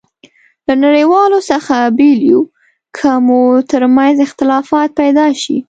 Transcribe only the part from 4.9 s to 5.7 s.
پيدا شي.